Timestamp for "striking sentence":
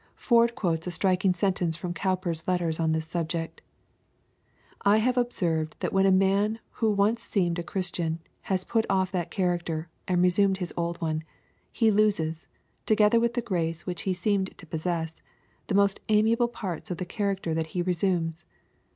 0.89-1.75